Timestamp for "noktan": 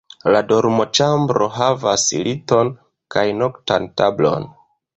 3.43-3.89